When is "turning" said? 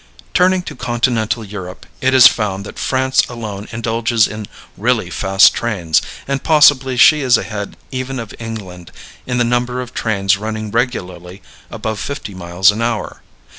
0.33-0.63